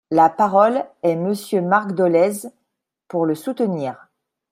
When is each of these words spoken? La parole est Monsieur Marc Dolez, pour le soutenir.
La 0.09 0.29
parole 0.31 0.83
est 1.03 1.15
Monsieur 1.15 1.61
Marc 1.61 1.91
Dolez, 1.91 2.47
pour 3.07 3.27
le 3.27 3.35
soutenir. 3.35 4.07